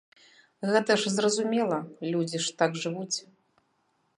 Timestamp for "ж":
1.01-1.11, 2.47-2.57